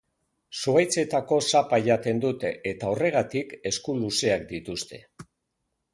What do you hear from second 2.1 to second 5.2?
dute eta horregatik esku luzeak dituzte.